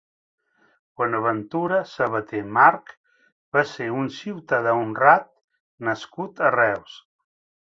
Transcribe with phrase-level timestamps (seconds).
[1.01, 2.95] Bonaventura Sabater March
[3.57, 5.31] va ser un ciutadà honrat
[5.91, 6.99] nascut a Reus.